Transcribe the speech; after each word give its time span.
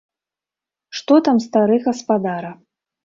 Што 0.99 1.19
там 1.27 1.37
стары 1.45 1.77
гаспадара. 1.87 2.51